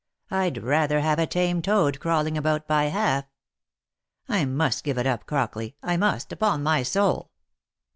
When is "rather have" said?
0.63-1.19